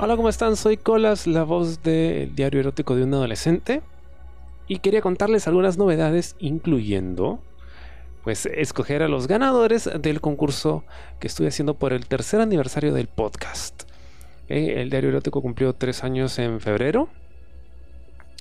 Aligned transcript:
Hola, 0.00 0.16
¿cómo 0.16 0.28
están? 0.28 0.56
Soy 0.56 0.76
Colas, 0.76 1.28
la 1.28 1.44
voz 1.44 1.84
del 1.84 2.34
diario 2.34 2.58
erótico 2.58 2.96
de 2.96 3.04
un 3.04 3.14
adolescente. 3.14 3.80
Y 4.66 4.80
quería 4.80 5.00
contarles 5.00 5.46
algunas 5.46 5.78
novedades, 5.78 6.34
incluyendo, 6.40 7.38
pues, 8.24 8.46
escoger 8.46 9.04
a 9.04 9.08
los 9.08 9.28
ganadores 9.28 9.88
del 10.00 10.20
concurso 10.20 10.82
que 11.20 11.28
estoy 11.28 11.46
haciendo 11.46 11.74
por 11.74 11.92
el 11.92 12.06
tercer 12.06 12.40
aniversario 12.40 12.92
del 12.92 13.06
podcast. 13.06 13.84
Eh, 14.48 14.82
el 14.82 14.90
diario 14.90 15.10
erótico 15.10 15.40
cumplió 15.40 15.74
tres 15.74 16.02
años 16.02 16.40
en 16.40 16.60
febrero. 16.60 17.08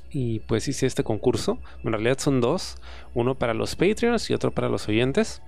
Y 0.10 0.40
pues 0.40 0.68
hice 0.68 0.88
este 0.88 1.04
concurso. 1.04 1.60
En 1.84 1.92
realidad 1.92 2.18
son 2.18 2.42
dos. 2.42 2.78
Uno 3.14 3.36
para 3.36 3.54
los 3.54 3.76
Patreons 3.76 4.28
y 4.32 4.34
otro 4.34 4.50
para 4.50 4.70
los 4.70 4.88
oyentes. 4.90 5.44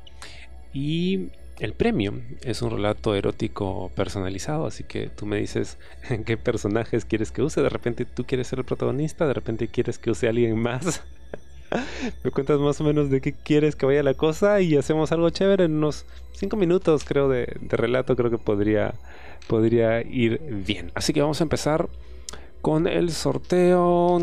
Y 0.72 1.32
el 1.60 1.74
premio 1.74 2.14
es 2.42 2.62
un 2.62 2.72
relato 2.72 3.16
erótico 3.16 3.92
personalizado, 3.96 4.66
así 4.66 4.84
que 4.84 5.08
tú 5.10 5.26
me 5.26 5.38
dices 5.38 5.78
qué 6.26 6.38
personajes 6.38 7.06
quieres 7.06 7.32
que 7.32 7.42
use. 7.42 7.62
De 7.62 7.70
repente 7.70 8.06
tú 8.06 8.26
quieres 8.26 8.48
ser 8.48 8.60
el 8.60 8.66
protagonista, 8.66 9.28
de 9.28 9.34
repente 9.34 9.68
quieres 9.68 9.98
que 9.98 10.12
use 10.12 10.28
a 10.28 10.32
alguien 10.32 10.58
más. 10.60 11.04
me 12.24 12.32
cuentas 12.32 12.60
más 12.60 12.80
o 12.82 12.84
menos 12.84 13.10
de 13.10 13.22
qué 13.22 13.34
quieres 13.34 13.76
que 13.76 13.86
vaya 13.86 14.04
la 14.04 14.14
cosa 14.14 14.62
y 14.62 14.76
hacemos 14.76 15.12
algo 15.12 15.30
chévere 15.30 15.66
en 15.66 15.76
unos 15.76 16.06
5 16.34 16.58
minutos, 16.58 17.06
creo, 17.06 17.30
de, 17.30 17.48
de, 17.60 17.78
relato. 17.78 18.16
Creo 18.16 18.30
que 18.30 18.38
podría, 18.38 18.96
podría 19.48 20.02
ir 20.02 20.42
bien. 20.66 20.92
Así 20.94 21.14
que 21.14 21.22
vamos 21.22 21.40
a 21.40 21.44
empezar 21.44 21.88
con 22.62 22.88
el 22.88 23.12
sorteo 23.12 24.20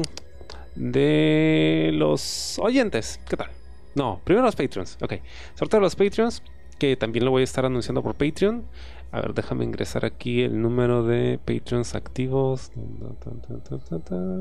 de 0.75 1.91
los 1.95 2.59
oyentes. 2.59 3.21
¿Qué 3.29 3.37
tal? 3.37 3.51
No, 3.95 4.21
primero 4.25 4.45
los 4.45 4.57
Patreons. 4.57 4.99
Ok, 5.01 5.15
sorteo 5.55 5.81
de 5.81 5.85
los 5.85 5.97
Patreons 5.97 6.43
que 6.79 6.97
también 6.97 7.25
lo 7.25 7.31
voy 7.31 7.43
a 7.43 7.45
estar 7.45 7.65
anunciando 7.65 8.03
por 8.03 8.15
Patreon. 8.15 8.65
A 9.12 9.21
ver, 9.21 9.35
déjame 9.35 9.65
ingresar 9.65 10.05
aquí 10.05 10.42
el 10.42 10.61
número 10.61 11.05
de 11.05 11.39
Patreons 11.45 11.95
activos. 11.95 12.73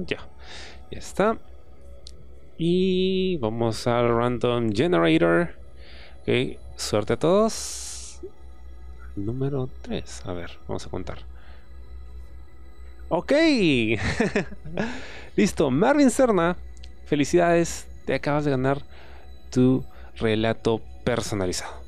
Ya, 0.08 0.20
ya 0.90 0.98
está. 0.98 1.38
Y 2.58 3.38
vamos 3.38 3.86
al 3.88 4.16
Random 4.16 4.72
Generator. 4.72 5.50
Ok, 6.22 6.58
suerte 6.78 7.14
a 7.14 7.18
todos. 7.18 8.22
Número 9.16 9.70
3. 9.82 10.26
A 10.26 10.34
ver, 10.34 10.52
vamos 10.68 10.86
a 10.86 10.90
contar. 10.90 11.20
Ok. 13.10 13.34
Listo. 15.36 15.70
Marvin 15.70 16.10
Serna. 16.10 16.56
Felicidades. 17.06 17.88
Te 18.06 18.14
acabas 18.14 18.46
de 18.46 18.52
ganar 18.52 18.82
tu 19.50 19.84
relato 20.16 20.82
personalizado. 21.04 21.81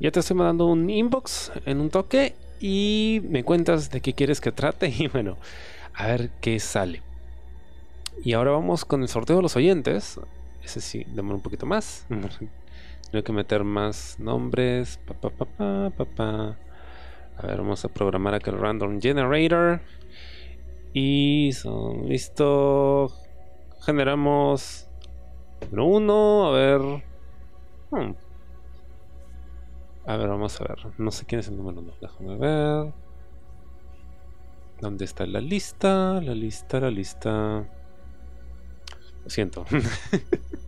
Ya 0.00 0.12
te 0.12 0.20
estoy 0.20 0.36
mandando 0.36 0.66
un 0.66 0.88
inbox 0.88 1.50
en 1.66 1.80
un 1.80 1.90
toque 1.90 2.34
y 2.60 3.20
me 3.28 3.42
cuentas 3.42 3.90
de 3.90 4.00
qué 4.00 4.12
quieres 4.12 4.40
que 4.40 4.52
trate 4.52 4.88
y 4.98 5.08
bueno, 5.08 5.36
a 5.94 6.06
ver 6.06 6.30
qué 6.40 6.60
sale. 6.60 7.02
Y 8.22 8.32
ahora 8.32 8.52
vamos 8.52 8.84
con 8.84 9.02
el 9.02 9.08
sorteo 9.08 9.36
de 9.36 9.42
los 9.42 9.56
oyentes. 9.56 10.20
Ese 10.62 10.80
sí, 10.80 11.04
demora 11.14 11.36
un 11.36 11.42
poquito 11.42 11.66
más. 11.66 12.06
Tengo 13.10 13.24
que 13.24 13.32
meter 13.32 13.64
más 13.64 14.16
nombres. 14.18 15.00
Pa, 15.06 15.14
pa, 15.30 15.90
pa, 15.90 16.56
a 17.36 17.46
ver, 17.46 17.58
vamos 17.58 17.84
a 17.84 17.88
programar 17.88 18.34
acá 18.34 18.50
el 18.50 18.58
random 18.58 19.00
generator. 19.00 19.80
Y 20.92 21.50
listo. 22.04 23.12
Generamos 23.80 24.88
uno. 25.72 26.46
A 26.46 26.50
ver. 26.52 26.80
Hmm, 27.90 28.12
a 30.08 30.16
ver, 30.16 30.26
vamos 30.26 30.58
a 30.58 30.64
ver. 30.64 30.78
No 30.96 31.10
sé 31.10 31.26
quién 31.26 31.40
es 31.40 31.48
el 31.48 31.58
número 31.58 31.82
2. 31.82 32.00
Déjame 32.00 32.36
ver. 32.38 32.94
¿Dónde 34.80 35.04
está 35.04 35.26
la 35.26 35.42
lista? 35.42 36.18
La 36.22 36.34
lista, 36.34 36.80
la 36.80 36.90
lista. 36.90 37.68
Lo 39.22 39.28
siento. 39.28 39.66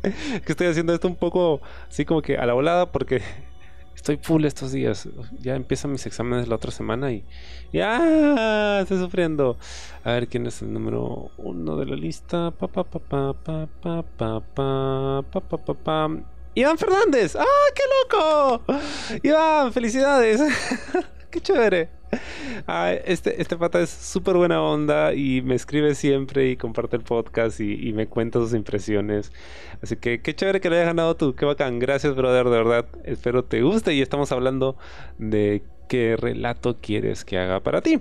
que 0.03 0.53
estoy 0.53 0.67
haciendo 0.67 0.93
esto 0.93 1.09
un 1.09 1.17
poco 1.17 1.63
así 1.89 2.05
como 2.05 2.21
que 2.21 2.37
a 2.37 2.45
la 2.45 2.53
volada 2.53 2.93
porque 2.93 3.23
estoy 3.95 4.19
full 4.19 4.45
estos 4.45 4.73
días. 4.73 5.09
Ya 5.39 5.57
empiezan 5.57 5.93
mis 5.93 6.05
exámenes 6.05 6.47
la 6.47 6.57
otra 6.57 6.71
semana 6.71 7.11
y. 7.11 7.25
¡Ya! 7.73 8.81
Estoy 8.83 8.99
sufriendo. 8.99 9.57
A 10.05 10.13
ver 10.13 10.29
quién 10.29 10.47
es 10.49 10.61
el 10.61 10.71
número 10.71 11.31
uno 11.39 11.79
de 11.79 11.87
la 11.87 11.97
lista. 11.97 12.51
Pa 12.51 12.69
pa 12.69 12.85
pa 12.85 12.99
pa 12.99 13.33
pa 13.33 13.67
pa 13.81 14.03
pa 14.03 14.41
pa 14.55 15.23
pa 15.23 15.41
pa 15.41 15.75
pa 15.75 16.40
Iván 16.55 16.79
Fernández. 16.79 17.37
¡Ah, 17.37 17.45
qué 17.75 17.83
loco! 18.19 18.63
Iván, 19.23 19.73
felicidades. 19.73 20.41
qué 21.31 21.41
chévere. 21.41 21.89
Este, 23.05 23.41
este 23.41 23.57
pata 23.57 23.81
es 23.81 23.91
súper 23.91 24.37
buena 24.37 24.61
onda 24.63 25.15
y 25.15 25.43
me 25.43 25.55
escribe 25.55 25.95
siempre 25.95 26.51
y 26.51 26.57
comparte 26.57 26.97
el 26.97 27.03
podcast 27.03 27.61
y, 27.61 27.93
me 27.93 28.09
cuenta 28.09 28.41
sus 28.41 28.55
impresiones. 28.55 29.33
Así 29.81 29.97
que 29.97 30.21
qué 30.21 30.35
chévere 30.35 30.61
que 30.61 30.71
le 30.71 30.77
hayas 30.77 30.89
ganado 30.89 31.17
tú. 31.17 31.35
Qué 31.35 31.45
bacán. 31.45 31.79
Gracias, 31.79 32.17
brother, 32.17 32.45
de 32.45 32.51
verdad. 32.51 32.87
Espero 33.05 33.45
te 33.45 33.63
guste 33.63 33.95
y 33.95 34.03
estamos 34.03 34.33
hablando 34.33 34.77
de 35.19 35.63
qué 35.89 36.17
relato 36.17 36.79
quieres 36.81 37.25
que 37.25 37.39
haga 37.39 37.61
para 37.61 37.81
ti. 37.81 38.01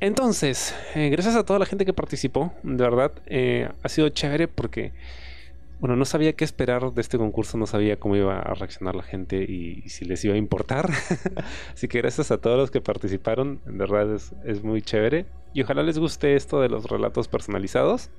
Entonces, 0.00 0.74
eh, 0.94 1.08
gracias 1.08 1.36
a 1.36 1.44
toda 1.44 1.58
la 1.58 1.66
gente 1.66 1.86
que 1.86 1.94
participó. 1.94 2.52
De 2.62 2.84
verdad, 2.84 3.12
eh, 3.26 3.70
ha 3.82 3.88
sido 3.88 4.10
chévere 4.10 4.48
porque 4.48 4.92
bueno, 5.78 5.94
no 5.94 6.06
sabía 6.06 6.32
qué 6.34 6.44
esperar 6.44 6.92
de 6.92 7.00
este 7.02 7.18
concurso, 7.18 7.58
no 7.58 7.66
sabía 7.66 7.98
cómo 7.98 8.16
iba 8.16 8.38
a 8.38 8.54
reaccionar 8.54 8.94
la 8.94 9.02
gente 9.02 9.42
y, 9.42 9.88
si 9.88 10.06
les 10.06 10.24
iba 10.24 10.34
a 10.34 10.38
importar. 10.38 10.90
Así 11.74 11.86
que 11.86 11.98
gracias 11.98 12.30
a 12.30 12.38
todos 12.38 12.56
los 12.56 12.70
que 12.70 12.80
participaron, 12.80 13.60
en 13.66 13.76
verdad 13.76 14.14
es, 14.14 14.64
muy 14.64 14.80
chévere. 14.80 15.26
Y 15.52 15.62
ojalá 15.62 15.82
les 15.82 15.98
guste 15.98 16.34
esto 16.34 16.60
de 16.60 16.70
los 16.70 16.86
relatos 16.86 17.28
personalizados. 17.28 18.10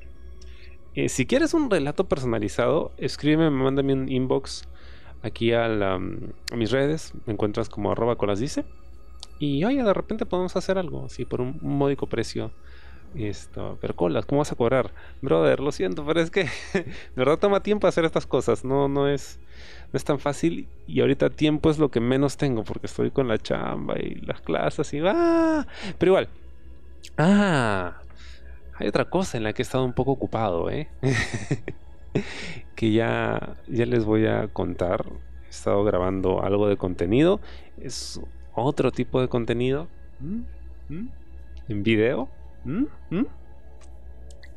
Eh, 0.93 1.09
si 1.09 1.25
quieres 1.25 1.53
un 1.53 1.69
relato 1.69 2.07
personalizado, 2.07 2.91
escríbeme, 2.97 3.49
mándame 3.49 3.93
un 3.93 4.09
inbox 4.09 4.67
aquí 5.23 5.51
a, 5.53 5.99
mis 6.55 6.71
redes. 6.71 7.13
Me 7.25 7.33
encuentras 7.33 7.69
como 7.69 7.91
arroba 7.91 8.15
dice. 8.35 8.65
Y 9.39 9.63
oye, 9.63 9.83
de 9.83 9.93
repente 9.93 10.25
podemos 10.27 10.55
hacer 10.55 10.77
algo 10.77 11.05
así 11.05 11.25
por 11.25 11.41
un 11.41 11.57
módico 11.61 12.07
precio 12.07 12.51
esto, 13.15 13.77
pero 13.81 13.95
colas, 13.95 14.25
¿cómo 14.25 14.39
vas 14.39 14.51
a 14.51 14.55
cobrar? 14.55 14.91
Brother, 15.21 15.59
lo 15.59 15.71
siento, 15.71 16.05
pero 16.05 16.21
es 16.21 16.29
que 16.29 16.43
de 16.73 16.85
verdad 17.15 17.37
toma 17.37 17.61
tiempo 17.61 17.87
hacer 17.87 18.05
estas 18.05 18.25
cosas. 18.25 18.63
No, 18.63 18.87
no 18.87 19.07
es, 19.07 19.39
no 19.91 19.97
es 19.97 20.03
tan 20.03 20.19
fácil. 20.19 20.67
Y 20.87 21.01
ahorita 21.01 21.29
tiempo 21.29 21.69
es 21.69 21.79
lo 21.79 21.89
que 21.89 21.99
menos 21.99 22.37
tengo 22.37 22.63
porque 22.63 22.87
estoy 22.87 23.11
con 23.11 23.27
la 23.27 23.37
chamba 23.37 23.97
y 23.99 24.15
las 24.15 24.41
clases 24.41 24.93
y 24.93 24.99
¡ah! 25.05 25.65
Pero 25.97 26.11
igual. 26.11 26.29
Ah, 27.17 28.01
hay 28.75 28.87
otra 28.87 29.05
cosa 29.05 29.37
en 29.37 29.43
la 29.43 29.53
que 29.53 29.61
he 29.61 29.65
estado 29.65 29.83
un 29.83 29.93
poco 29.93 30.11
ocupado, 30.11 30.69
¿eh? 30.69 30.87
que 32.75 32.91
ya, 32.91 33.55
ya 33.67 33.85
les 33.85 34.05
voy 34.05 34.27
a 34.27 34.47
contar. 34.49 35.05
He 35.45 35.49
estado 35.49 35.83
grabando 35.83 36.43
algo 36.43 36.67
de 36.67 36.77
contenido. 36.77 37.39
Es 37.79 38.21
otro 38.53 38.91
tipo 38.91 39.21
de 39.21 39.27
contenido. 39.27 39.87
¿Mm? 40.19 40.41
¿Mm? 40.89 41.09
En 41.69 41.83
video 41.83 42.29
¿Mm? 42.67 42.85
¿Mm? 43.09 43.25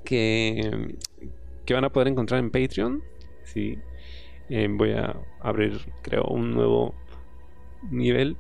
Que, 0.04 0.96
van 1.70 1.84
a 1.84 1.92
poder 1.92 2.08
encontrar 2.08 2.40
en 2.40 2.50
Patreon. 2.50 3.02
Sí. 3.44 3.78
Eh, 4.48 4.68
voy 4.68 4.92
a 4.92 5.16
abrir, 5.38 5.80
creo, 6.02 6.24
un 6.24 6.50
nuevo 6.50 6.94
nivel 7.90 8.36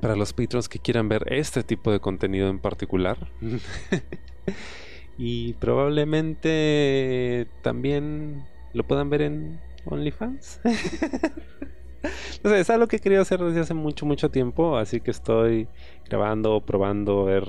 para 0.00 0.14
los 0.14 0.34
patrons 0.34 0.68
que 0.68 0.78
quieran 0.78 1.08
ver 1.08 1.32
este 1.32 1.62
tipo 1.62 1.90
de 1.90 2.00
contenido 2.00 2.50
en 2.50 2.58
particular. 2.58 3.16
y 5.18 5.54
probablemente 5.54 7.48
también 7.62 8.44
lo 8.74 8.86
puedan 8.86 9.08
ver 9.08 9.22
en 9.22 9.58
OnlyFans. 9.86 10.60
no 12.44 12.50
sé, 12.50 12.60
es 12.60 12.68
algo 12.68 12.86
que 12.86 12.98
quería 12.98 13.22
hacer 13.22 13.40
desde 13.40 13.60
hace 13.60 13.72
mucho, 13.72 14.04
mucho 14.04 14.30
tiempo. 14.30 14.76
Así 14.76 15.00
que 15.00 15.10
estoy 15.10 15.68
grabando, 16.04 16.60
probando, 16.60 17.24
ver 17.24 17.48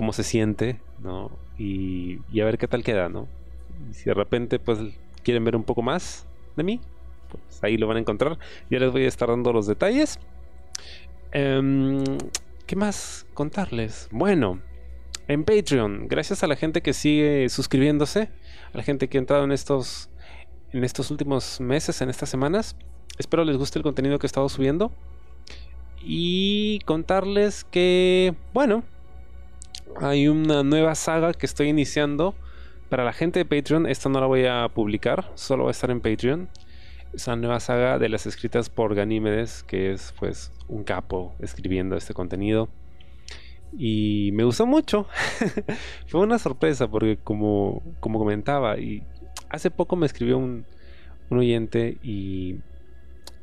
cómo 0.00 0.14
se 0.14 0.24
siente, 0.24 0.80
¿no? 1.02 1.30
Y, 1.58 2.20
a 2.40 2.44
ver 2.46 2.56
qué 2.56 2.66
tal 2.66 2.82
queda, 2.82 3.10
¿no? 3.10 3.28
Y 3.90 3.92
si 3.92 4.04
de 4.06 4.14
repente 4.14 4.58
pues 4.58 4.78
quieren 5.22 5.44
ver 5.44 5.54
un 5.54 5.62
poco 5.62 5.82
más 5.82 6.24
de 6.56 6.62
mí, 6.62 6.80
pues 7.28 7.62
ahí 7.62 7.76
lo 7.76 7.86
van 7.86 7.98
a 7.98 8.00
encontrar. 8.00 8.38
Ya 8.70 8.78
les 8.78 8.90
voy 8.92 9.04
a 9.04 9.08
estar 9.08 9.28
dando 9.28 9.52
los 9.52 9.66
detalles. 9.66 10.18
Em, 11.32 12.02
¿Qué 12.66 12.76
más 12.76 13.26
contarles? 13.34 14.08
Bueno, 14.10 14.62
en 15.28 15.44
Patreon, 15.44 16.08
gracias 16.08 16.42
a 16.42 16.46
la 16.46 16.56
gente 16.56 16.80
que 16.80 16.94
sigue 16.94 17.46
suscribiéndose, 17.50 18.30
a 18.72 18.78
la 18.78 18.82
gente 18.82 19.06
que 19.08 19.18
ha 19.18 19.20
entrado 19.20 19.44
en 19.44 19.52
estos, 19.52 20.08
en 20.72 20.82
estos 20.82 21.10
últimos 21.10 21.60
meses, 21.60 22.00
en 22.00 22.08
estas 22.08 22.30
semanas. 22.30 22.74
Espero 23.18 23.44
les 23.44 23.58
guste 23.58 23.78
el 23.78 23.82
contenido 23.82 24.18
que 24.18 24.24
he 24.24 24.28
estado 24.28 24.48
subiendo. 24.48 24.92
Y 26.02 26.78
contarles 26.86 27.64
que, 27.64 28.34
bueno, 28.54 28.82
hay 29.96 30.28
una 30.28 30.62
nueva 30.62 30.94
saga 30.94 31.32
que 31.32 31.46
estoy 31.46 31.68
iniciando. 31.68 32.34
Para 32.88 33.04
la 33.04 33.12
gente 33.12 33.38
de 33.38 33.44
Patreon, 33.44 33.86
esta 33.86 34.08
no 34.08 34.20
la 34.20 34.26
voy 34.26 34.46
a 34.46 34.68
publicar, 34.68 35.30
solo 35.34 35.64
va 35.64 35.70
a 35.70 35.72
estar 35.72 35.90
en 35.90 36.00
Patreon. 36.00 36.48
Es 37.12 37.26
una 37.26 37.36
nueva 37.36 37.60
saga 37.60 37.98
de 37.98 38.08
las 38.08 38.26
escritas 38.26 38.68
por 38.68 38.94
Ganímedes, 38.94 39.62
que 39.62 39.92
es 39.92 40.14
pues 40.18 40.52
un 40.68 40.84
capo 40.84 41.34
escribiendo 41.40 41.96
este 41.96 42.14
contenido. 42.14 42.68
Y 43.76 44.30
me 44.32 44.44
gustó 44.44 44.66
mucho. 44.66 45.06
Fue 46.06 46.20
una 46.20 46.38
sorpresa 46.38 46.88
porque 46.88 47.16
como, 47.22 47.82
como 48.00 48.18
comentaba, 48.18 48.78
y 48.78 49.02
hace 49.48 49.70
poco 49.70 49.96
me 49.96 50.06
escribió 50.06 50.38
un, 50.38 50.64
un 51.30 51.38
oyente 51.38 51.98
y 52.02 52.56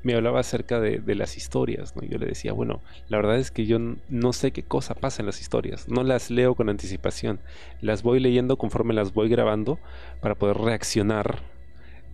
me 0.04 0.14
hablaba 0.14 0.40
acerca 0.40 0.80
de, 0.80 1.16
las 1.16 1.38
historias, 1.38 1.96
¿no? 1.96 2.04
Yo 2.04 2.18
le 2.18 2.28
decía, 2.28 2.54
bueno, 2.54 2.82
la 3.10 3.18
verdad 3.18 3.38
es 3.38 3.52
que 3.52 3.66
yo 3.66 3.78
no 3.80 4.34
sé 4.34 4.52
qué 4.52 4.64
cosa 4.64 4.96
pasa 4.96 5.22
en 5.22 5.26
las 5.26 5.42
historias, 5.42 5.90
no 5.90 6.04
las 6.04 6.30
leo 6.30 6.56
con 6.56 6.70
anticipación, 6.70 7.40
las 7.82 8.04
voy 8.04 8.20
leyendo 8.20 8.58
conforme 8.58 8.94
las 8.94 9.14
voy 9.14 9.30
grabando 9.30 9.80
para 10.22 10.36
poder 10.36 10.58
reaccionar 10.58 11.42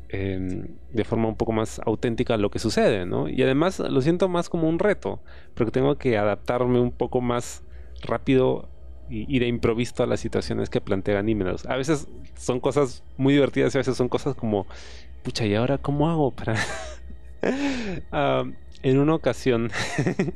em, 0.10 0.68
de 0.92 1.04
forma 1.04 1.28
un 1.28 1.36
poco 1.36 1.52
más 1.52 1.80
auténtica 1.86 2.36
a 2.36 2.38
lo 2.38 2.50
que 2.50 2.60
sucede, 2.60 3.06
¿no? 3.06 3.28
Y 3.28 3.42
además 3.44 3.80
lo 3.80 4.02
siento 4.02 4.30
más 4.30 4.50
como 4.50 4.70
un 4.70 4.80
reto, 4.80 5.22
porque 5.54 5.72
tengo 5.72 5.98
que 5.98 6.18
adaptarme 6.18 6.80
un 6.80 6.92
poco 6.92 7.22
más 7.22 7.64
rápido 8.02 8.70
y, 9.10 9.40
de 9.40 9.48
improviso 9.48 10.02
a 10.04 10.08
las 10.08 10.20
situaciones 10.20 10.70
que 10.70 10.82
plantea 10.82 11.20
Anímedos. 11.20 11.66
A 11.66 11.76
veces 11.76 12.08
son 12.36 12.60
cosas 12.60 13.04
muy 13.18 13.34
divertidas 13.34 13.76
y 13.76 13.78
a 13.78 13.82
veces 13.82 13.98
son 13.98 14.10
cosas 14.10 14.36
como, 14.36 14.66
pucha, 15.24 15.46
¿y 15.46 15.56
ahora 15.56 15.78
cómo 15.78 16.10
hago 16.10 16.32
para 16.32 16.56
en 18.84 19.00
una 19.00 19.16
ocasión, 19.16 19.72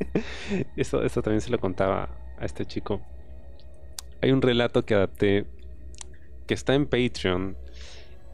eso, 0.75 1.01
también 1.21 1.41
se 1.41 1.49
lo 1.49 1.59
contaba 1.59 2.09
a 2.39 2.45
este 2.45 2.65
chico. 2.65 3.01
Hay 4.21 4.31
un 4.31 4.41
relato 4.41 4.85
que 4.85 4.95
adapté 4.95 5.45
que 6.47 6.53
está 6.53 6.73
en 6.73 6.85
Patreon 6.85 7.57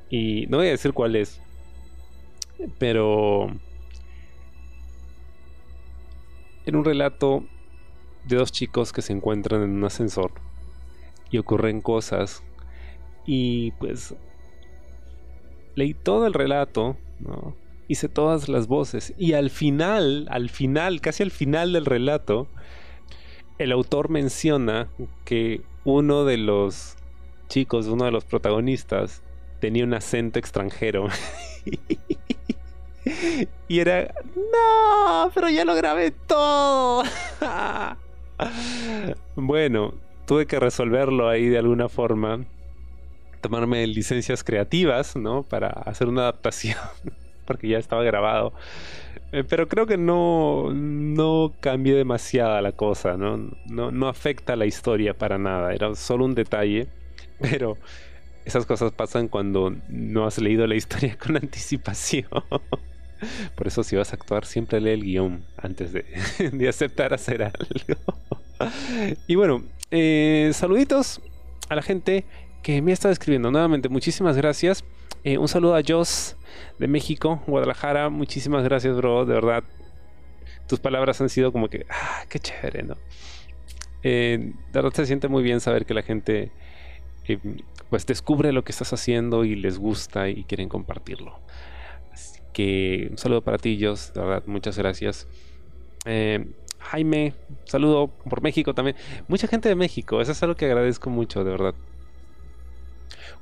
y 0.09 0.45
no 0.47 0.57
voy 0.57 0.67
a 0.67 0.71
decir 0.71 0.93
cuál 0.93 1.15
es, 1.15 1.41
pero 2.77 3.47
en 6.65 6.75
un 6.75 6.85
relato 6.85 7.43
de 8.25 8.37
dos 8.37 8.51
chicos 8.51 8.93
que 8.93 9.01
se 9.01 9.13
encuentran 9.13 9.63
en 9.63 9.71
un 9.71 9.83
ascensor 9.83 10.31
y 11.29 11.39
ocurren 11.39 11.81
cosas 11.81 12.43
y 13.25 13.71
pues 13.71 14.15
leí 15.75 15.93
todo 15.93 16.27
el 16.27 16.33
relato, 16.33 16.97
¿no? 17.19 17.62
Hice 17.87 18.09
todas 18.09 18.49
las 18.49 18.67
voces. 18.67 19.13
Y 19.17 19.33
al 19.33 19.49
final, 19.49 20.27
al 20.29 20.49
final, 20.49 21.01
casi 21.01 21.23
al 21.23 21.31
final 21.31 21.73
del 21.73 21.85
relato, 21.85 22.47
el 23.57 23.71
autor 23.71 24.09
menciona 24.09 24.89
que 25.25 25.61
uno 25.83 26.25
de 26.25 26.37
los 26.37 26.95
chicos, 27.47 27.87
uno 27.87 28.05
de 28.05 28.11
los 28.11 28.25
protagonistas, 28.25 29.21
tenía 29.59 29.83
un 29.83 29.93
acento 29.93 30.39
extranjero. 30.39 31.07
y 33.67 33.79
era, 33.79 34.13
no, 34.35 35.31
pero 35.33 35.49
ya 35.49 35.65
lo 35.65 35.75
grabé 35.75 36.11
todo. 36.11 37.03
bueno, 39.35 39.93
tuve 40.25 40.47
que 40.47 40.59
resolverlo 40.59 41.29
ahí 41.29 41.47
de 41.47 41.59
alguna 41.59 41.89
forma. 41.89 42.45
Tomarme 43.41 43.85
licencias 43.87 44.43
creativas, 44.43 45.17
¿no? 45.17 45.43
Para 45.43 45.67
hacer 45.67 46.07
una 46.07 46.21
adaptación 46.21 46.77
porque 47.45 47.67
ya 47.67 47.77
estaba 47.77 48.03
grabado. 48.03 48.53
Eh, 49.31 49.43
pero 49.43 49.67
creo 49.67 49.87
que 49.87 49.97
no, 49.97 50.71
no 50.71 51.53
demasiada 51.61 52.61
la 52.61 52.71
cosa, 52.73 53.17
¿no? 53.17 53.37
¿no? 53.65 53.91
No 53.91 54.07
afecta 54.07 54.55
la 54.55 54.65
historia 54.65 55.17
para 55.17 55.37
nada, 55.37 55.73
era 55.73 55.95
solo 55.95 56.25
un 56.25 56.35
detalle, 56.35 56.87
pero 57.41 57.77
esas 58.45 58.65
cosas 58.65 58.91
pasan 58.91 59.27
cuando 59.27 59.75
no 59.89 60.25
has 60.25 60.37
leído 60.39 60.67
la 60.67 60.75
historia 60.75 61.17
con 61.23 61.35
anticipación. 61.35 62.27
Por 63.55 63.67
eso 63.67 63.83
si 63.83 63.95
vas 63.95 64.11
a 64.11 64.17
actuar, 64.17 64.45
siempre 64.45 64.81
lee 64.81 64.91
el 64.91 65.03
guion 65.03 65.45
antes 65.57 65.93
de, 65.93 66.05
de 66.51 66.67
aceptar 66.69 67.13
hacer 67.13 67.43
algo. 67.43 68.01
Y 69.27 69.35
bueno, 69.35 69.63
eh, 69.91 70.51
saluditos 70.53 71.21
a 71.69 71.75
la 71.75 71.81
gente 71.81 72.25
que 72.63 72.81
me 72.81 72.93
estado 72.93 73.11
escribiendo. 73.11 73.51
Nuevamente, 73.51 73.89
muchísimas 73.89 74.37
gracias. 74.37 74.83
Eh, 75.23 75.37
un 75.37 75.47
saludo 75.47 75.75
a 75.75 75.81
Joss 75.85 76.37
de 76.79 76.87
México, 76.87 77.43
Guadalajara. 77.45 78.09
Muchísimas 78.09 78.63
gracias, 78.63 78.95
bro. 78.95 79.25
De 79.25 79.33
verdad, 79.35 79.63
tus 80.67 80.79
palabras 80.79 81.19
han 81.21 81.29
sido 81.29 81.51
como 81.51 81.67
que, 81.67 81.85
ah, 81.89 82.23
qué 82.29 82.39
chévere, 82.39 82.83
¿no? 82.83 82.95
Eh, 84.01 84.37
de 84.39 84.71
verdad 84.73 84.93
se 84.93 85.05
siente 85.05 85.27
muy 85.27 85.43
bien 85.43 85.59
saber 85.59 85.85
que 85.85 85.93
la 85.93 86.01
gente 86.01 86.51
eh, 87.27 87.37
pues 87.89 88.05
descubre 88.05 88.51
lo 88.51 88.63
que 88.63 88.71
estás 88.71 88.91
haciendo 88.91 89.45
y 89.45 89.55
les 89.55 89.77
gusta 89.77 90.29
y 90.29 90.45
quieren 90.45 90.69
compartirlo. 90.69 91.39
Así 92.13 92.39
que 92.53 93.09
un 93.11 93.17
saludo 93.17 93.41
para 93.41 93.57
ti, 93.57 93.77
Joss. 93.81 94.13
De 94.13 94.21
verdad, 94.21 94.43
muchas 94.45 94.77
gracias. 94.77 95.27
Jaime, 96.79 97.33
saludo 97.65 98.07
por 98.07 98.41
México 98.41 98.73
también. 98.73 98.95
Mucha 99.27 99.47
gente 99.47 99.67
de 99.67 99.75
México, 99.75 100.21
eso 100.21 100.31
es 100.31 100.43
algo 100.43 100.55
que 100.55 100.65
agradezco 100.65 101.09
mucho, 101.09 101.43
de 101.43 101.51
verdad. 101.51 101.75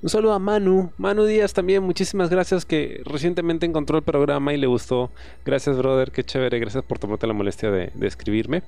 Un 0.01 0.09
saludo 0.09 0.33
a 0.33 0.39
Manu, 0.39 0.91
Manu 0.97 1.25
Díaz 1.25 1.53
también, 1.53 1.83
muchísimas 1.83 2.29
gracias 2.29 2.65
que 2.65 3.01
recientemente 3.05 3.65
encontró 3.65 3.97
el 3.97 4.03
programa 4.03 4.53
y 4.53 4.57
le 4.57 4.67
gustó. 4.67 5.11
Gracias, 5.45 5.77
brother, 5.77 6.11
qué 6.11 6.23
chévere, 6.23 6.59
gracias 6.59 6.83
por 6.83 6.99
tomarte 6.99 7.27
la 7.27 7.33
molestia 7.33 7.71
de, 7.71 7.91
escribirme. 8.01 8.63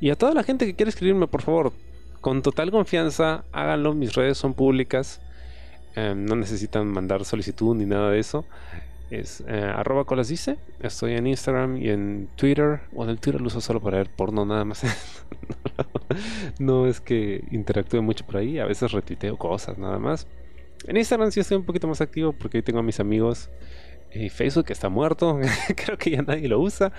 Y 0.00 0.10
a 0.10 0.16
toda 0.16 0.34
la 0.34 0.42
gente 0.42 0.66
que 0.66 0.74
quiere 0.74 0.90
escribirme, 0.90 1.26
por 1.26 1.42
favor, 1.42 1.72
con 2.20 2.42
total 2.42 2.70
confianza, 2.70 3.44
háganlo, 3.52 3.94
mis 3.94 4.14
redes 4.14 4.38
son 4.38 4.54
públicas. 4.54 5.20
Em, 5.94 6.24
no 6.24 6.36
necesitan 6.36 6.86
mandar 6.86 7.24
solicitud 7.24 7.76
ni 7.76 7.84
nada 7.84 8.10
de 8.10 8.18
eso. 8.18 8.46
Es 9.12 9.44
eh, 9.46 9.70
arroba 9.76 10.04
colas 10.04 10.28
dice. 10.28 10.56
Estoy 10.80 11.12
en 11.12 11.26
Instagram 11.26 11.76
y 11.76 11.90
en 11.90 12.30
Twitter. 12.34 12.80
O 12.94 13.04
en 13.04 13.10
el 13.10 13.20
Twitter 13.20 13.42
lo 13.42 13.48
uso 13.48 13.60
solo 13.60 13.78
para 13.78 13.98
ver 13.98 14.08
porno 14.08 14.46
nada 14.46 14.64
más. 14.64 14.82
no 16.58 16.86
es 16.86 17.02
que 17.02 17.44
interactúe 17.50 18.00
mucho 18.00 18.24
por 18.24 18.38
ahí. 18.38 18.58
A 18.58 18.64
veces 18.64 18.90
retuiteo 18.90 19.36
cosas 19.36 19.76
nada 19.76 19.98
más. 19.98 20.26
En 20.86 20.96
Instagram 20.96 21.30
sí 21.30 21.40
estoy 21.40 21.56
un 21.56 21.64
poquito 21.64 21.86
más 21.86 22.00
activo 22.00 22.32
porque 22.32 22.58
ahí 22.58 22.62
tengo 22.62 22.80
a 22.80 22.82
mis 22.82 23.00
amigos. 23.00 23.50
Eh, 24.10 24.28
Facebook 24.28 24.66
está 24.68 24.88
muerto, 24.88 25.38
creo 25.76 25.96
que 25.96 26.10
ya 26.10 26.22
nadie 26.22 26.48
lo 26.48 26.60
usa. 26.60 26.92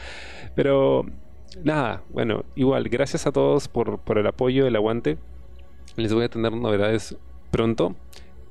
Pero 0.55 1.05
nada, 1.63 2.03
bueno, 2.09 2.45
igual, 2.55 2.89
gracias 2.89 3.27
a 3.27 3.31
todos 3.31 3.67
por, 3.67 4.01
el 4.17 4.27
apoyo, 4.27 4.65
el 4.65 4.75
aguante. 4.75 5.17
Les 5.95 6.13
voy 6.13 6.23
a 6.23 6.29
tener 6.29 6.53
novedades 6.53 7.17
pronto. 7.51 7.95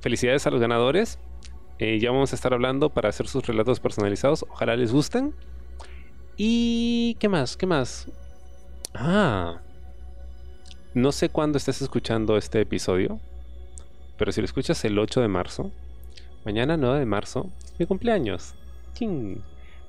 Felicidades 0.01 0.47
a 0.47 0.51
los 0.51 0.61
ganadores. 0.61 1.19
Eh, 1.79 1.99
ya 1.99 2.11
vamos 2.11 2.33
a 2.33 2.37
estar 2.37 2.53
hablando 2.53 2.91
para 2.91 3.09
hacer 3.09 3.27
sus 3.27 3.47
relatos 3.47 3.81
personalizados. 3.81 4.45
Ojalá 4.49 4.77
les 4.77 4.93
gusten. 4.93 5.35
¿Y 6.37 7.17
qué 7.19 7.29
más? 7.29 7.57
¿Qué 7.57 7.67
más? 7.67 8.07
Ah. 8.95 9.61
No 10.95 11.11
sé 11.11 11.31
cuándo 11.31 11.59
estés 11.59 11.83
escuchando 11.83 12.37
este 12.37 12.61
episodio. 12.61 13.19
Pero 14.17 14.33
si 14.33 14.41
lo 14.41 14.45
escuchas 14.45 14.85
el 14.85 14.99
8 14.99 15.21
de 15.21 15.29
marzo, 15.29 15.71
mañana 16.45 16.77
9 16.77 17.01
de 17.01 17.07
marzo, 17.07 17.51
mi 17.79 17.87
cumpleaños. 17.87 18.55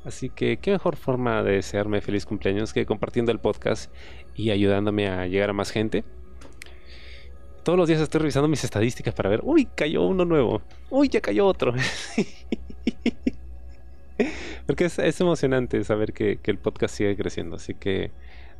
Así 0.05 0.29
que 0.29 0.57
qué 0.57 0.71
mejor 0.71 0.95
forma 0.95 1.43
de 1.43 1.53
desearme 1.53 2.01
feliz 2.01 2.25
cumpleaños 2.25 2.73
que 2.73 2.85
compartiendo 2.85 3.31
el 3.31 3.39
podcast 3.39 3.93
y 4.35 4.49
ayudándome 4.49 5.07
a 5.07 5.27
llegar 5.27 5.51
a 5.51 5.53
más 5.53 5.71
gente. 5.71 6.03
Todos 7.63 7.77
los 7.77 7.87
días 7.87 8.01
estoy 8.01 8.19
revisando 8.19 8.47
mis 8.47 8.63
estadísticas 8.63 9.13
para 9.13 9.29
ver, 9.29 9.41
uy, 9.43 9.67
cayó 9.73 10.01
uno 10.01 10.25
nuevo, 10.25 10.61
uy, 10.89 11.07
ya 11.07 11.21
cayó 11.21 11.45
otro. 11.45 11.73
Porque 14.65 14.85
es, 14.85 15.21
emocionante 15.21 15.83
saber 15.83 16.13
que, 16.13 16.37
que, 16.37 16.51
el 16.51 16.57
podcast 16.57 16.95
sigue 16.95 17.15
creciendo. 17.15 17.55
Así 17.55 17.73
que, 17.73 17.99
de 17.99 18.11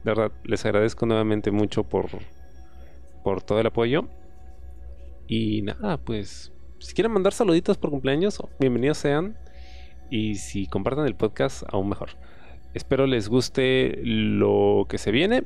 verdad, 0.04 0.32
les 0.44 0.66
agradezco 0.66 1.06
nuevamente 1.06 1.52
mucho 1.52 1.84
por, 1.84 2.08
por 3.24 3.42
todo 3.42 3.60
el 3.60 3.68
apoyo. 3.68 4.08
Y 5.28 5.62
nada, 5.62 5.98
pues 5.98 6.52
si 6.80 6.94
quieren 6.94 7.14
mandar 7.14 7.34
saluditos 7.34 7.78
por 7.78 7.90
cumpleaños, 7.90 8.42
bienvenidos 8.60 8.98
sean. 8.98 9.38
Y 10.10 10.36
si 10.36 10.68
compartan 10.68 11.08
el 11.08 11.16
podcast, 11.16 11.64
aún 11.72 11.90
mejor. 11.90 12.10
Espero 12.74 13.08
les 13.08 13.30
guste 13.30 14.00
lo 14.04 14.86
que 14.90 14.98
se 14.98 15.12
viene. 15.12 15.46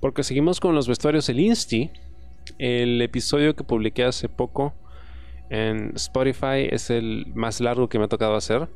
Porque 0.00 0.22
seguimos 0.22 0.60
con 0.60 0.74
los 0.74 0.88
vestuarios 0.88 1.26
del 1.26 1.40
Insti. 1.40 1.90
El 2.58 3.02
episodio 3.02 3.54
que 3.54 3.64
publiqué 3.64 4.04
hace 4.04 4.28
poco 4.28 4.74
en 5.50 5.92
Spotify 5.96 6.66
es 6.70 6.90
el 6.90 7.26
más 7.34 7.60
largo 7.60 7.88
que 7.88 7.98
me 7.98 8.06
ha 8.06 8.08
tocado 8.08 8.34
hacer. 8.34 8.68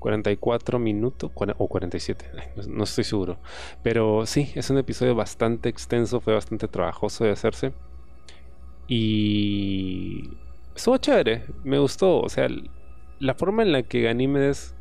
44 0.00 0.78
minutos 0.78 1.30
o 1.34 1.66
47, 1.66 2.26
no 2.68 2.84
estoy 2.84 3.04
seguro. 3.04 3.38
Pero 3.82 4.26
sí, 4.26 4.52
es 4.54 4.68
un 4.68 4.76
episodio 4.76 5.14
bastante 5.14 5.70
extenso, 5.70 6.20
fue 6.20 6.34
bastante 6.34 6.68
trabajoso 6.68 7.24
de 7.24 7.30
hacerse. 7.30 7.72
Y 8.86 10.30
estuvo 10.74 10.96
chévere, 10.98 11.44
me 11.64 11.78
gustó. 11.78 12.20
O 12.20 12.28
sea, 12.28 12.48
la 13.18 13.34
forma 13.34 13.62
en 13.62 13.72
la 13.72 13.82
que 13.82 14.02
Ganímedes 14.02 14.74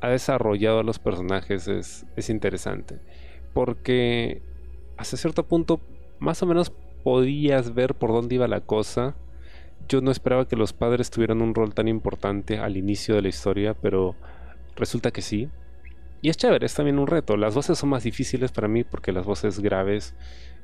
ha 0.00 0.08
desarrollado 0.08 0.80
a 0.80 0.82
los 0.84 0.98
personajes 0.98 1.68
es, 1.68 2.06
es 2.16 2.30
interesante. 2.30 3.00
Porque 3.54 4.42
hasta 4.96 5.16
cierto 5.16 5.46
punto, 5.46 5.80
más 6.18 6.42
o 6.42 6.46
menos 6.46 6.72
podías 7.02 7.74
ver 7.74 7.94
por 7.94 8.12
dónde 8.12 8.34
iba 8.36 8.48
la 8.48 8.60
cosa. 8.60 9.16
Yo 9.88 10.00
no 10.00 10.10
esperaba 10.10 10.46
que 10.46 10.56
los 10.56 10.72
padres 10.72 11.10
tuvieran 11.10 11.42
un 11.42 11.54
rol 11.54 11.74
tan 11.74 11.88
importante 11.88 12.58
al 12.58 12.76
inicio 12.76 13.14
de 13.14 13.22
la 13.22 13.28
historia, 13.28 13.74
pero 13.74 14.14
resulta 14.76 15.10
que 15.10 15.22
sí. 15.22 15.48
Y 16.20 16.28
es 16.28 16.36
chévere, 16.36 16.66
es 16.66 16.74
también 16.74 17.00
un 17.00 17.08
reto. 17.08 17.36
Las 17.36 17.54
voces 17.54 17.78
son 17.78 17.90
más 17.90 18.04
difíciles 18.04 18.52
para 18.52 18.68
mí 18.68 18.84
porque 18.84 19.10
las 19.10 19.26
voces 19.26 19.58
graves 19.58 20.14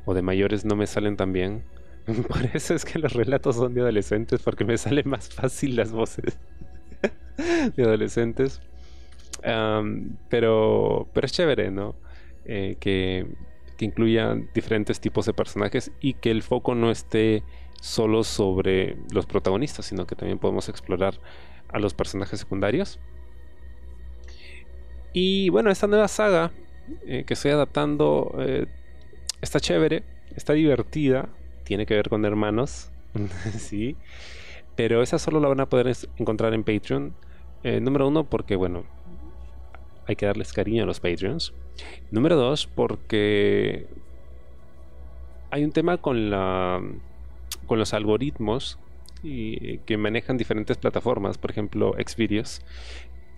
o 0.05 0.15
de 0.15 0.23
mayores 0.23 0.65
no 0.65 0.77
me 0.77 0.87
salen 0.87 1.17
tan 1.17 1.33
bien. 1.33 1.65
Por 2.29 2.45
eso 2.55 2.75
es 2.75 2.85
que 2.85 2.99
los 2.99 3.13
relatos 3.13 3.57
son 3.57 3.75
de 3.75 3.83
adolescentes, 3.83 4.41
porque 4.43 4.65
me 4.65 4.79
salen 4.79 5.09
más 5.09 5.29
fácil 5.29 5.77
las 5.77 5.93
voces 5.93 6.39
de 7.77 7.83
adolescentes. 7.83 8.61
pero, 10.29 11.09
pero 11.13 11.25
es 11.27 11.33
chévere, 11.33 11.71
¿no? 11.71 11.95
Eh, 12.45 12.77
que, 12.81 13.27
que 13.77 13.85
incluyan 13.85 14.49
diferentes 14.55 15.01
tipos 15.01 15.27
de 15.27 15.35
personajes 15.35 15.93
y 16.01 16.15
que 16.15 16.31
el 16.31 16.43
foco 16.43 16.75
no 16.75 16.91
esté 16.91 17.43
solo 17.81 18.25
sobre 18.25 18.97
los 19.13 19.27
protagonistas, 19.27 19.87
sino 19.87 20.07
que 20.07 20.17
también 20.17 20.39
podemos 20.39 20.69
explorar 20.69 21.21
a 21.69 21.79
los 21.79 21.95
personajes 21.95 22.41
secundarios. 22.41 22.99
Y 25.13 25.51
bueno, 25.51 25.71
esta 25.71 25.87
nueva 25.87 26.09
saga 26.09 26.53
eh, 27.07 27.25
que 27.27 27.35
estoy 27.35 27.51
adaptando 27.51 28.35
eh, 28.39 28.67
está 29.43 29.61
chévere, 29.61 30.05
está 30.35 30.55
divertida, 30.55 31.29
tiene 31.69 31.85
que 31.85 31.95
ver 31.95 32.09
con 32.09 32.25
hermanos, 32.25 32.91
sí, 33.59 33.95
pero 34.75 35.03
esa 35.03 35.19
solo 35.19 35.39
la 35.39 35.49
van 35.49 35.61
a 35.61 35.69
poder 35.69 35.95
encontrar 36.17 36.55
en 36.55 36.65
Patreon. 36.65 37.15
Eh, 37.63 37.81
número 37.81 38.09
uno, 38.09 38.25
porque 38.25 38.57
bueno, 38.57 38.85
hay 40.07 40.17
que 40.17 40.25
darles 40.25 40.55
cariño 40.55 40.85
a 40.85 40.87
los 40.87 40.99
Patreons. 40.99 41.53
Número 42.11 42.37
dos, 42.37 42.67
porque 42.67 43.87
hay 45.51 45.63
un 45.63 45.73
tema 45.73 45.99
con 45.99 46.31
la 46.31 46.83
con 47.67 47.79
los 47.79 47.93
algoritmos 47.93 48.79
que 49.23 49.97
manejan 49.99 50.39
diferentes 50.39 50.79
plataformas, 50.79 51.37
por 51.37 51.51
ejemplo, 51.51 51.95
Xvideos, 51.99 52.63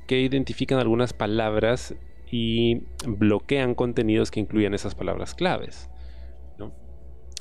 que 0.07 0.21
identifican 0.21 0.79
algunas 0.79 1.15
palabras 1.15 1.97
y 2.31 2.83
bloquean 3.07 3.75
contenidos 3.75 4.31
que 4.31 4.39
incluyan 4.39 4.75
esas 4.75 4.95
palabras 4.95 5.35
claves. 5.35 5.91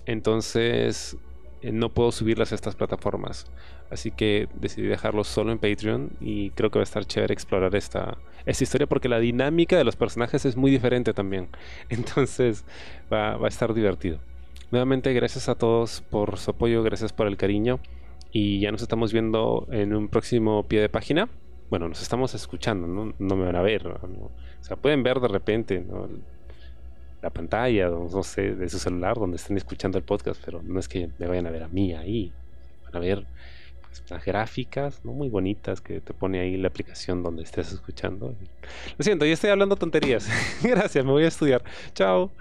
Entonces, 0.10 1.18
eh, 1.62 1.72
no 1.72 1.90
puedo 1.90 2.12
subirlas 2.12 2.52
a 2.52 2.56
estas 2.56 2.76
plataformas. 2.76 3.46
Así 3.92 4.10
que 4.10 4.48
decidí 4.56 4.88
dejarlo 4.88 5.24
solo 5.24 5.52
en 5.52 5.60
Patreon 5.60 6.10
y 6.20 6.50
creo 6.52 6.72
que 6.72 6.80
va 6.80 6.82
a 6.82 6.84
estar 6.84 7.06
chévere 7.06 7.32
explorar 7.32 7.76
esta, 7.76 8.18
esta 8.48 8.64
historia 8.64 8.88
porque 8.88 9.08
la 9.08 9.20
dinámica 9.20 9.78
de 9.78 9.84
los 9.84 9.96
personajes 9.96 10.46
es 10.46 10.58
muy 10.58 10.72
diferente 10.72 11.14
también. 11.14 11.50
Entonces 11.90 12.66
va, 13.14 13.36
a 13.36 13.48
estar 13.48 13.72
divertido. 13.76 14.20
Nuevamente, 14.72 15.14
gracias 15.14 15.48
a 15.48 15.54
todos 15.54 16.02
por 16.02 16.38
su 16.38 16.52
apoyo, 16.52 16.82
gracias 16.82 17.14
por 17.14 17.28
el 17.28 17.38
cariño. 17.38 17.80
Y 18.32 18.60
ya 18.60 18.72
nos 18.72 18.82
estamos 18.82 19.14
viendo 19.14 19.68
en 19.72 19.96
un 19.96 20.08
próximo 20.08 20.64
pie 20.64 20.82
de 20.82 20.90
página. 20.90 21.30
Bueno, 21.70 21.88
nos 21.88 22.02
estamos 22.02 22.34
escuchando, 22.34 22.88
no, 22.88 23.14
no 23.20 23.36
me 23.36 23.46
van 23.46 23.56
a 23.56 23.62
ver. 23.62 23.86
O 23.88 24.32
sea, 24.62 24.76
pueden 24.76 25.04
ver 25.04 25.20
de 25.20 25.28
repente 25.28 25.86
la 27.22 27.30
pantalla, 27.30 27.90
no 27.90 28.24
sé, 28.24 28.56
de 28.56 28.70
su 28.70 28.80
celular 28.80 29.18
donde 29.18 29.38
estén 29.38 29.58
escuchando 29.58 29.98
el 29.98 30.04
podcast, 30.04 30.42
pero 30.44 30.62
no 30.64 30.80
es 30.80 30.88
que 30.88 31.10
me 31.18 31.28
vayan 31.28 31.48
a 31.48 31.52
ver 31.52 31.64
a 31.64 31.68
mí 31.68 31.94
ahí. 31.94 32.32
Van 32.86 32.96
a 32.96 33.00
ver 33.00 33.26
pues, 33.82 34.04
las 34.10 34.24
gráficas 34.24 35.02
¿no? 35.04 35.12
muy 35.12 35.30
bonitas 35.30 35.82
que 35.82 36.00
te 36.00 36.14
pone 36.14 36.40
ahí 36.40 36.58
la 36.58 36.70
aplicación 36.70 37.24
donde 37.24 37.44
estés 37.44 37.72
escuchando. 37.72 38.36
Lo 38.98 39.04
siento, 39.04 39.26
ya 39.26 39.34
estoy 39.34 39.50
hablando 39.50 39.76
tonterías. 39.76 40.30
Gracias, 40.64 41.04
me 41.04 41.12
voy 41.12 41.24
a 41.24 41.28
estudiar. 41.28 41.64
Chao. 41.94 42.32